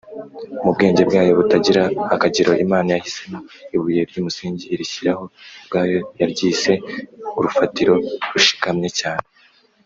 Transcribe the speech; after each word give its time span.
mu 0.63 0.69
bwenge 0.75 1.01
bwayo 1.09 1.31
butagira 1.39 1.83
akagero, 2.15 2.51
imana 2.65 2.89
yahisemo 2.95 3.37
ibuye 3.75 4.01
ry’umusingi, 4.09 4.63
irishyiraho 4.73 5.23
ubwayo 5.61 5.97
yaryise 6.19 6.71
‘urufatiro 7.37 7.93
rushikamye 8.33 8.89
cyane 9.01 9.27